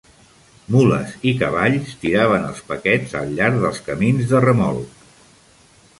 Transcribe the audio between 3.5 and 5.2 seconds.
dels camins de remolc.